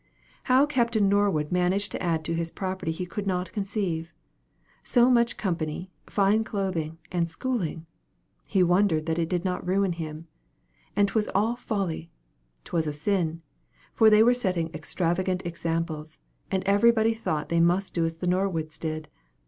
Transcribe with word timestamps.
How 0.45 0.65
Captain 0.65 1.07
Norwood 1.07 1.51
managed 1.51 1.91
to 1.91 2.01
add 2.01 2.25
to 2.25 2.33
his 2.33 2.49
property 2.49 2.91
he 2.91 3.05
could 3.05 3.27
not 3.27 3.51
conceive. 3.51 4.11
So 4.81 5.11
much 5.11 5.37
company, 5.37 5.91
fine 6.07 6.43
clothing, 6.43 6.97
and 7.11 7.29
schooling! 7.29 7.85
he 8.43 8.63
wondered 8.63 9.05
that 9.05 9.19
it 9.19 9.29
did 9.29 9.45
not 9.45 9.63
ruin 9.63 9.91
him. 9.93 10.25
And 10.95 11.07
'twas 11.07 11.27
all 11.35 11.55
folly 11.55 12.09
'twas 12.63 12.87
a 12.87 12.93
sin; 12.93 13.43
for 13.93 14.09
they 14.09 14.23
were 14.23 14.33
setting 14.33 14.73
extravagant 14.73 15.45
examples, 15.45 16.17
and 16.49 16.63
every 16.63 16.89
body 16.89 17.13
thought 17.13 17.49
they 17.49 17.59
must 17.59 17.93
do 17.93 18.03
as 18.03 18.15
the 18.15 18.25
Norwoods 18.27 18.79
did. 18.79 19.07